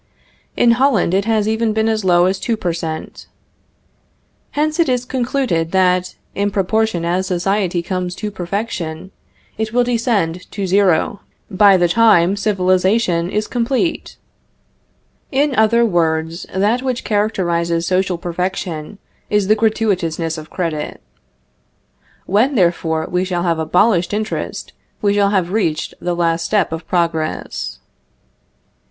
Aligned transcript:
In 0.57 0.71
Holland, 0.81 1.13
it 1.13 1.25
has 1.25 1.47
even 1.47 1.73
been 1.73 1.87
as 1.87 2.03
low 2.03 2.25
as 2.25 2.39
two 2.39 2.57
per 2.57 2.73
cent. 2.73 3.27
Hence 4.57 4.79
it 4.79 4.89
is 4.89 5.05
concluded, 5.05 5.71
that 5.73 6.15
"in 6.33 6.49
proportion 6.49 7.05
as 7.05 7.27
society 7.27 7.83
comes 7.83 8.15
to 8.15 8.31
perfection, 8.31 9.11
it 9.59 9.73
will 9.73 9.83
descend 9.83 10.49
to 10.53 10.65
zero 10.65 11.21
by 11.51 11.77
the 11.77 11.87
time 11.87 12.35
civilization 12.35 13.29
is 13.29 13.45
complete. 13.45 14.17
In 15.31 15.53
other 15.53 15.85
words, 15.85 16.47
that 16.51 16.81
which 16.81 17.03
characterizes 17.03 17.85
social 17.85 18.17
perfection 18.17 18.97
is 19.29 19.49
the 19.49 19.55
gratuitousness 19.55 20.35
of 20.39 20.49
credit. 20.49 20.99
When, 22.25 22.55
therefore, 22.55 23.07
we 23.07 23.23
shall 23.23 23.43
have 23.43 23.59
abolished 23.59 24.15
interest, 24.15 24.73
we 24.99 25.13
shall 25.13 25.29
have 25.29 25.51
reached 25.51 25.93
the 26.01 26.15
last 26.15 26.43
step 26.43 26.71
of 26.71 26.87
progress." 26.87 27.77